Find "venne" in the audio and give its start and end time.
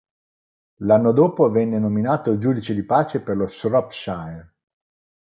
1.51-1.77